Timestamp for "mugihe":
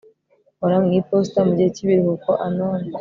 1.47-1.69